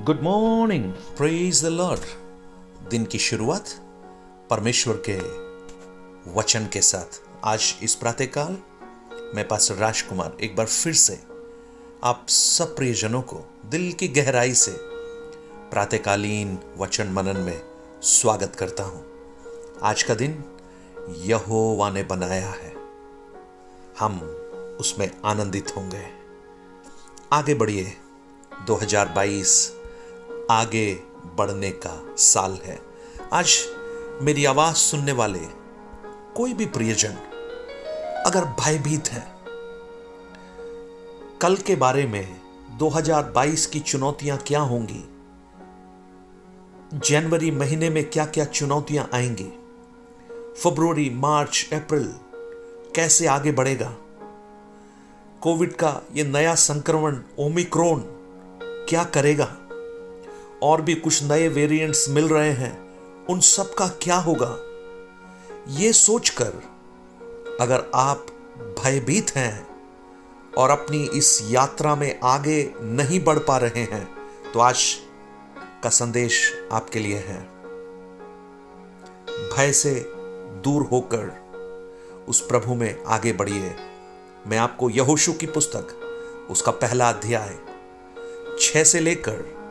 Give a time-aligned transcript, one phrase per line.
[0.00, 2.00] Good morning praise the Lord
[2.90, 3.64] दिन की शुरुआत
[4.50, 5.18] परमेश्वर के
[6.32, 8.58] वचन के साथ। आज इस प्रातःकाल
[9.34, 11.22] मैं पास राजकुमार एक बार फिर से
[12.04, 14.76] आप सब प्रियजनों को दिल की गहराई से
[15.70, 17.62] प्रातःकालीन वचन मनन में
[18.02, 19.04] स्वागत करता हूँ।
[19.82, 20.44] आज का दिन
[21.16, 22.74] यहोवा ने बनाया है।
[23.98, 24.20] हम
[24.80, 26.06] उसमें आनंदित होंगे।
[27.32, 27.96] आगे बढ़िए।
[28.66, 29.81] 2022
[30.52, 30.94] आगे
[31.36, 32.82] बढ़ने का साल है।
[33.32, 33.58] आज
[34.22, 35.40] मेरी आवाज़ सुनने वाले
[36.36, 37.12] कोई भी प्रियजन,
[38.26, 39.32] अगर भयभीत है,
[41.40, 42.40] कल के बारे में
[42.78, 45.08] 2022 की चुनौतियाँ क्या होंगी?
[46.94, 49.52] जनवरी महीने में क्या क्या चुनौतियाँ आएँगी?
[50.62, 52.14] फरवरी, मार्च, अप्रैल
[52.94, 53.94] कैसे आगे बढ़ेगा?
[55.40, 58.04] कोविड का ये नया संक्रमण ओमिक्रोन
[58.62, 59.56] क्या करेगा?
[60.62, 62.78] और भी कुछ नए वेरिएंट्स मिल रहे हैं,
[63.26, 64.58] उन सब का क्या होगा?
[65.68, 66.52] ये सोचकर
[67.60, 68.26] अगर आप
[68.58, 69.66] भयभीत हैं
[70.58, 74.08] और अपनी इस यात्रा में आगे नहीं बढ़ पा रहे हैं
[74.52, 74.96] तो आज
[75.82, 77.40] का संदेश आपके लिए है।
[79.48, 79.94] भय से
[80.64, 81.30] दूर होकर
[82.28, 83.74] उस प्रभु में आगे बढ़िए।
[84.46, 85.88] मैं आपको यहोशु की पुस्तक,
[86.50, 87.58] उसका पहला अध्याय
[88.60, 89.61] छ से लेकर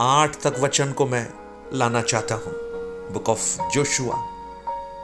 [0.00, 1.26] आठ तक वचन को मैं
[1.72, 2.52] लाना चाहता हूँ।
[3.12, 4.14] Book of Joshua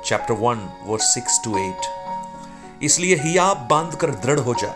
[0.07, 4.69] chapter one verse six to eight इसलिए हियाब बाँध कर दृढ़ हो जा,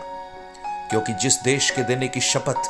[0.89, 2.69] क्योंकि जिस देश के देने की शपथ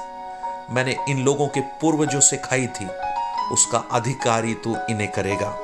[0.72, 2.88] मैंने इन लोगों के पूर्वजों से खाई थी,
[3.54, 5.56] उसका अधिकारी तू इन्हें करेगा।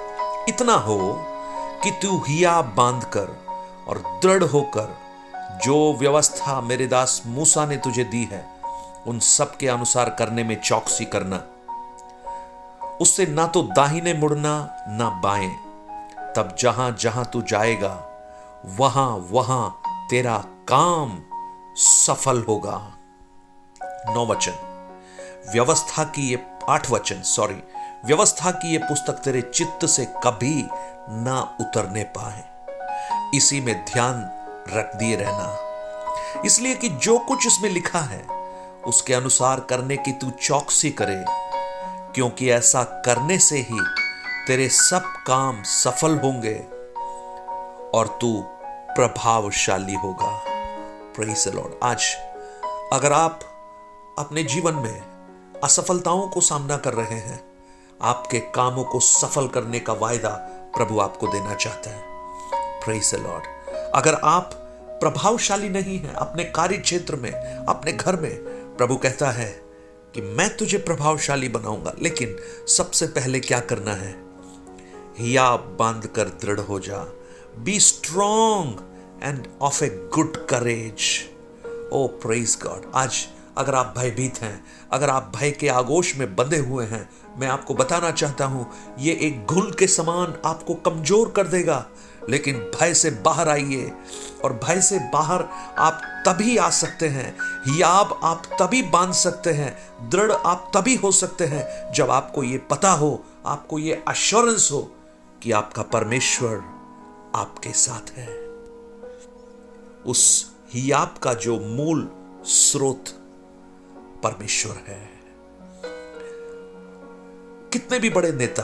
[0.49, 0.99] इतना हो
[1.83, 3.35] कि तू हिया बाँध कर
[3.87, 4.95] और दृढ़ होकर
[5.65, 8.45] जो व्यवस्था मेरे दास मूसा ने तुझे दी है,
[9.07, 11.43] उन सब के अनुसार करने में चौकसी करना।
[13.01, 15.49] उससे ना तो दाहिने मुड़ना, ना बाएँ।
[16.35, 18.03] तब जहाँ जहाँ तू जाएगा,
[18.65, 20.37] वहाँ वहाँ तेरा
[20.67, 21.19] काम
[21.75, 22.97] सफल होगा।
[23.83, 24.53] नौ वचन
[25.53, 27.63] व्यवस्था की ये आठ वचन सॉरी
[28.05, 30.67] व्यवस्था की ये पुस्तक तेरे चित्त से कभी
[31.09, 32.43] ना उतरने पाए।
[33.37, 34.13] इसी में ध्यान
[34.73, 35.57] रख दिए रहना।
[36.45, 38.27] इसलिए कि जो कुछ इसमें लिखा है,
[38.85, 41.25] उसके अनुसार करने की तू चौकसी करे।
[42.17, 43.79] क्योंकि ऐसा करने से ही
[44.47, 46.53] तेरे सब काम सफल होंगे
[47.97, 48.43] और तू
[48.95, 50.43] प्रभावशाली होगा।
[51.15, 52.15] प्रेज लॉर्ड आज
[52.93, 53.39] अगर आप
[54.19, 55.01] अपने जीवन में
[55.63, 57.39] असफलताओं को सामना कर रहे हैं,
[58.01, 60.29] आपके कामों को सफल करने का वायदा
[60.77, 62.01] प्रभु आपको देना चाहता है।
[62.85, 63.43] प्रेज लॉर्ड
[63.95, 64.49] अगर आप
[65.01, 67.31] प्रभावशाली नहीं है, अपने कार्य क्षेत्र में,
[67.65, 68.35] अपने घर में,
[68.77, 69.66] प्रभु कहता है
[70.17, 72.35] कि मैं तुझे प्रभावशाली बनाऊँगा, लेकिन
[72.67, 74.11] सबसे पहले क्या करना है?
[75.19, 76.97] हिया बाँध कर दृढ़ हो जा।
[77.59, 78.79] Be strong
[79.23, 80.99] and of a good courage
[81.93, 86.57] O praise God आज अगर आप भयभीत हैं, अगर आप भय के आगोश में बंधे
[86.57, 88.67] हुए हैं, मैं आपको बताना चाहता हूँ,
[88.99, 91.85] ये एक घुल के समान आपको कमज़ोर कर देगा।
[92.29, 93.91] लेकिन भय से बाहर आइए,
[94.43, 95.43] और भय से बाहर
[95.77, 97.35] आप तभी आ सकते हैं
[97.67, 99.77] हियाब आप तभी बाँध सकते हैं,
[100.09, 104.95] दृढ़ आप तभी हो सकते हैं, जब आपको ये पता हो, आपको ये अश्योरेंस हो
[105.41, 106.57] कि आपका परमेश्वर
[107.35, 108.27] आपके साथ है।
[110.05, 112.09] उस हियाब का जो मूल
[112.43, 113.05] स्रोत
[114.23, 115.09] परमेश्वर है।
[117.73, 118.63] कितने भी बड़े नेता,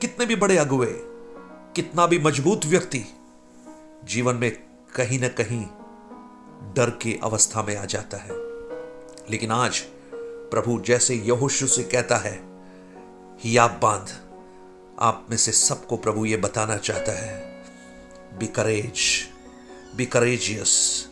[0.00, 0.92] कितने भी बड़े अगुए
[1.76, 3.04] कितना भी मज़बूत व्यक्ति,
[4.04, 4.50] जीवन में
[4.94, 5.66] कहीं ना कहीं
[6.62, 8.30] डर की अवस्था में आ जाता है।
[9.30, 9.78] लेकिन आज
[10.50, 12.40] प्रभु जैसे यहोशु से कहता है,
[13.40, 14.10] ही आप बाँध।
[15.00, 17.64] आप में से सबको प्रभु ये बताना चाहता है
[18.38, 19.28] बी करेज
[19.96, 21.06] बी करेजियस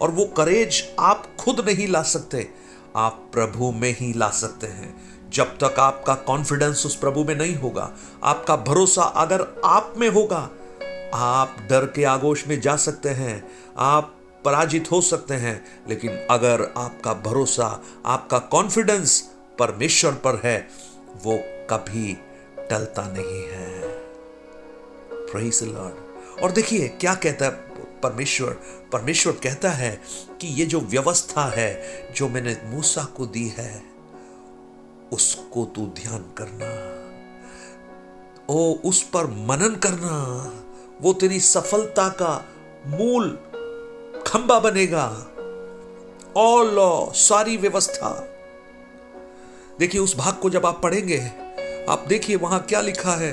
[0.00, 2.50] और वो करेज आप खुद नहीं ला सकते,
[2.96, 7.56] आप प्रभु में ही ला सकते हैं। जब तक आपका कॉन्फिडेंस उस प्रभु में नहीं
[7.56, 7.92] होगा,
[8.24, 10.50] आपका भरोसा अगर आप में होगा,
[11.14, 16.74] आप डर के आगोश में जा सकते हैं। आप पराजित हो सकते हैं, लेकिन अगर
[16.76, 20.68] आपका भरोसा, आपका कॉन्फिडेंस परमेश्वर पर है,
[21.22, 21.38] वो
[21.70, 22.18] कभी
[22.70, 24.04] टलता नहीं है।
[25.62, 25.94] लॉर्ड
[26.42, 27.50] और देखिए, क्या कहता है
[28.00, 28.50] परमेश्वर
[28.92, 30.00] परमेश्वर कहता है
[30.40, 31.82] कि ये जो व्यवस्था है,
[32.12, 33.82] जो मैंने मूसा को दी है,
[35.12, 37.00] उसको तू ध्यान करना।
[38.48, 40.52] ओ, उस पर मनन करना,
[41.02, 42.44] वो तेरी सफलता का
[42.86, 43.38] मूल
[44.34, 45.04] खंबा बनेगा।
[46.36, 48.08] ऑल लॉ सारी व्यवस्था।
[49.78, 51.18] देखिए, उस भाग को जब आप पढ़ेंगे,
[51.88, 53.32] आप देखिए वहाँ क्या लिखा है।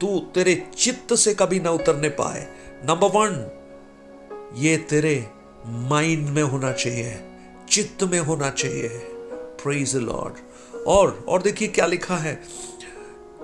[0.00, 2.46] तू तेरे चित्त से कभी ना उतरने पाए।
[2.84, 5.26] नंबर वन ये तेरे
[5.66, 7.20] माइंड में होना चाहिए,
[7.70, 8.88] चित्त में होना चाहिए।
[9.62, 10.34] प्रेज लॉर्ड
[10.86, 12.34] और और देखिए क्या लिखा है।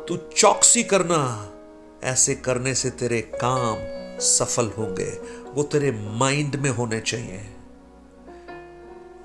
[0.09, 1.53] तू चौकसी करना,
[2.05, 5.11] ऐसे करने से तेरे काम सफल होंगे।
[5.45, 7.57] वो तेरे माइंड में होने चाहिए।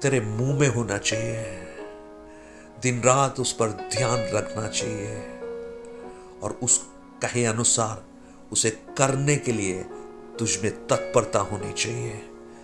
[0.02, 1.68] तेरे मुँह में होना चाहिए।
[2.82, 5.16] दिन रात उस पर ध्यान रखना चाहिए।
[6.44, 6.88] और उस
[7.22, 8.04] कहे अनुसार
[8.52, 9.86] उसे करने के लिए
[10.40, 12.10] तुझ में तत्परता होनी चाहिए।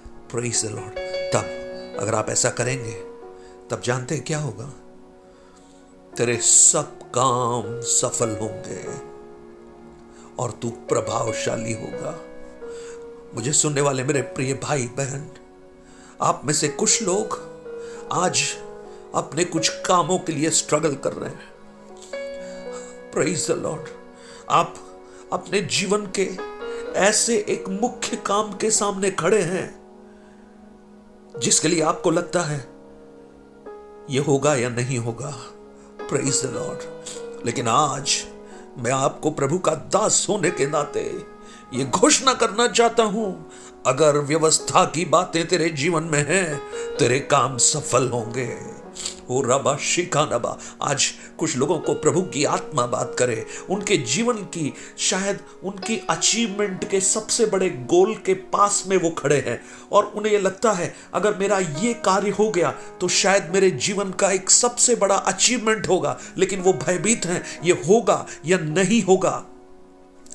[0.08, 0.94] प्रेज द लॉर्ड
[1.34, 1.64] तब
[2.00, 2.94] अगर आप ऐसा करेंगे,
[3.70, 4.74] तब जानते हैं क्या होगा?
[6.18, 9.17] तेरे सब काम सफल होंगे।
[10.40, 12.20] और तू प्रभावशाली होगा।
[13.36, 15.30] मुझे सुनने वाले मेरे प्रिय भाई बहन
[16.22, 17.40] आप में से कुछ लोग
[18.14, 18.42] आज
[19.16, 21.56] अपने कुछ कामों के लिए स्ट्रगल कर रहे हैं।
[23.12, 23.90] प्रेज द लॉर्ड
[24.50, 24.76] आप
[25.34, 26.30] अपने जीवन के
[27.00, 29.68] ऐसे एक मुख्य काम के सामने खड़े हैं,
[31.40, 32.58] जिसके लिए आपको लगता है
[34.10, 35.32] यह होगा या नहीं होगा।
[36.02, 38.24] प्रेज द लॉर्ड लेकिन आज
[38.78, 41.24] मैं आपको प्रभु का दास होने के नाते
[41.74, 43.52] ये घोषणा करना चाहता हूँ।
[43.88, 46.62] अगर व्यवस्था की बातें तेरे जीवन में हैं,
[47.00, 48.77] तेरे काम सफल होंगे।
[49.30, 51.06] ओ रबा शिका नबा, आज
[51.40, 57.02] कुछ लोगों को प्रभु की आत्मा बात करे। उनके जीवन की, शायद उनकी अचीवमेंट के
[57.02, 59.60] सबसे बड़े गोल के पास में वो खड़े हैं।
[59.92, 62.72] और उन्हें ये लगता है, अगर मेरा ये कार्य हो गया
[63.02, 67.74] तो शायद मेरे जीवन का एक सबसे बड़ा अचीवमेंट होगा। लेकिन वो भयभीत हैं, ये
[67.88, 69.44] होगा या नहीं होगा?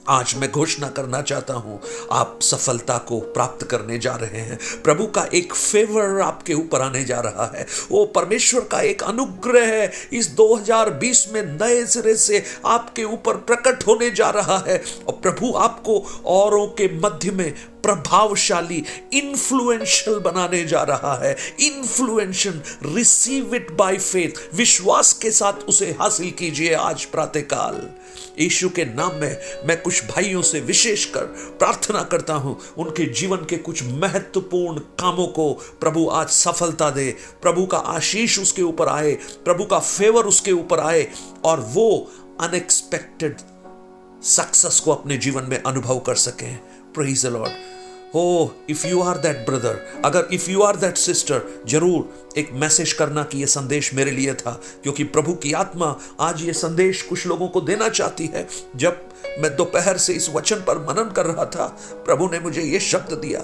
[0.09, 1.81] आज मैं घोषणा करना चाहता हूँ,
[2.13, 7.05] आप सफलता को प्राप्त करने जा रहे हैं। प्रभु का एक फेवर आपके ऊपर आने
[7.05, 12.45] जा रहा है। वो परमेश्वर का एक अनुग्रह है। इस 2020 में नए सिरे से
[12.67, 18.85] आपके ऊपर प्रकट होने जा रहा है। और प्रभु आपको औरों के मध्य में प्रभावशाली
[19.13, 22.63] इन्फ्लुएंशियल बनाने जा रहा है। Influential
[22.95, 27.91] receive it by faith विश्वास के साथ उसे हासिल कीजिए आज प्रातःकाल।
[28.41, 31.25] यीशु के नाम में मैं कुछ भाइयों से विशेष कर
[31.59, 37.67] प्रार्थना करता हूँ। उनके जीवन के कुछ महत्वपूर्ण कामों को प्रभु आज सफलता दे। प्रभु
[37.67, 39.13] का आशीष उसके ऊपर आए।
[39.45, 41.07] प्रभु का फेवर उसके ऊपर आए।
[41.45, 43.37] और वो अनएक्सपेक्टेड
[44.23, 46.55] सक्सेस को अपने जीवन में अनुभव कर सके।
[46.95, 47.72] प्रेज लॉर्ड
[48.15, 52.93] हो if you are that brother अगर if you are that sister ज़रूर एक मैसेज
[52.93, 54.51] करना कि यह संदेश मेरे लिए था,
[54.83, 59.55] क्योंकि प्रभु की आत्मा आज ये संदेश कुछ लोगों को देना चाहती है। जब मैं
[59.57, 61.67] दोपहर से इस वचन पर मनन कर रहा था,
[62.07, 63.41] प्रभु ने मुझे यह शब्द दिया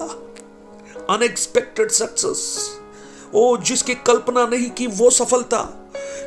[1.09, 2.69] अनएक्सपेक्टेड सक्सेस
[3.35, 5.67] ओ जिसकी कल्पना नहीं की वो सफलता,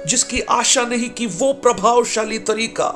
[0.06, 2.89] जिसकी आशा नहीं की वो प्रभावशाली तरीका,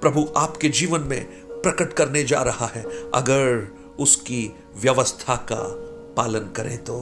[0.00, 1.24] प्रभु आपके जीवन में
[1.62, 2.82] प्रकट करने जा रहा है।
[3.14, 3.66] अगर
[4.00, 5.62] उसकी व्यवस्था का
[6.16, 7.00] पालन करें तो।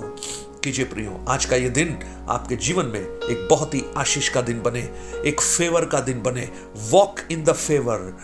[0.64, 1.98] कीजिए प्रियो, आज का ये दिन
[2.30, 4.80] आपके जीवन में एक बहुत ही आशीष का दिन बने,
[5.26, 6.48] एक फेवर का दिन बने।
[6.90, 8.16] Walk in the favour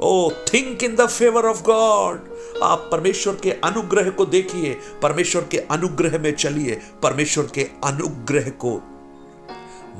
[0.00, 2.30] O think in the favour of God
[2.62, 8.80] आप परमेश्वर के अनुग्रह को देखिए, परमेश्वर के अनुग्रह में चलिए, परमेश्वर के अनुग्रह को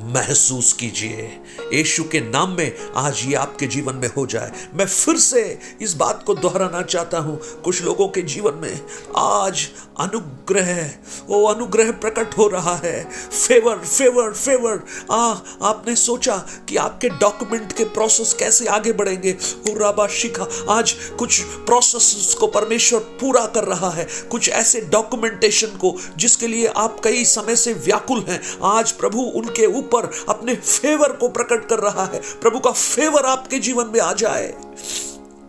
[0.01, 1.41] महसूस कीजिए।
[1.73, 5.93] यीशु के नाम में आज ये आपके जीवन में हो जाए। मैं फिर से इस
[5.93, 8.81] बात को दोहराना चाहता हूँ। कुछ लोगों के जीवन में
[9.17, 9.67] आज
[9.99, 10.91] अनुग्रह
[11.27, 13.03] वो अनुग्रह प्रकट हो रहा है।
[13.47, 16.37] Favour favour favour. आ आपने सोचा
[16.69, 19.37] कि आपके डॉक्यूमेंट के प्रोसेस कैसे आगे बढ़ेंगे?
[19.69, 25.95] राबा शिखा, आज कुछ प्रोसेस को परमेश्वर पूरा कर रहा है। कुछ ऐसे डॉक्यूमेंटेशन को
[26.17, 31.27] जिसके लिए आप कई समय से व्याकुल हैं। आज प्रभु उनके ऊपर अपने फेवर को
[31.27, 34.53] प्रकट कर रहा है। प्रभु का फेवर आपके जीवन में आ जाए।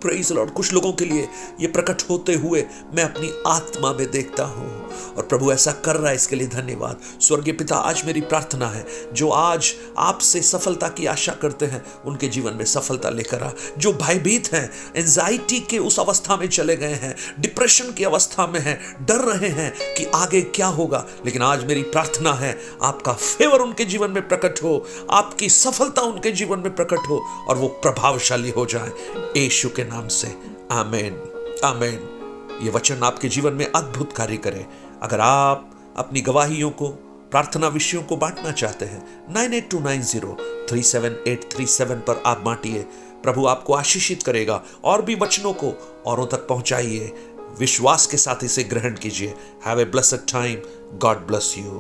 [0.04, 1.28] प्रेज लॉर्ड कुछ लोगों के लिए
[1.60, 4.84] ये प्रकट होते हुए मैं अपनी आत्मा में देखता हूँ।
[5.16, 8.86] और प्रभु ऐसा कर रहा है, इसके लिए धन्यवाद। स्वर्गीय पिता, आज मेरी प्रार्थना है,
[9.12, 13.92] जो आज आपसे सफलता की आशा करते हैं, उनके जीवन में सफलता लेकर आ। जो
[13.92, 19.06] भयभीत हैं एंजाइटी के उस अवस्था में चले गए हैं डिप्रेशन की अवस्था में हैं,
[19.06, 23.84] डर रहे हैं कि आगे क्या होगा। लेकिन आज मेरी प्रार्थना है, आपका फेवर उनके
[23.84, 28.66] जीवन में प्रकट हो, आपकी सफलता उनके जीवन में प्रकट हो, और वो प्रभावशाली हो
[28.66, 28.90] जाए।
[29.40, 30.38] यीशु के नाम से।
[30.72, 31.30] आमेन
[31.64, 32.10] आमेन।
[32.62, 34.66] ये वचन आपके जीवन में अद्भुत कार्य करे।
[35.02, 36.88] अगर आप अपनी गवाहियों को,
[37.30, 40.36] प्रार्थना विषयों को बांटना चाहते हैं, nine eight two nine zero,
[40.70, 42.82] three seven eight three seven पर आप बांटिए।
[43.22, 47.14] प्रभु आपको आशीषित करेगा। और भी वचनों को औरों तक पहुंचाइए।
[47.58, 49.34] विश्वास के साथ इसे ग्रहण कीजिए।
[49.66, 50.58] Have a blessed time
[50.98, 51.70] God bless you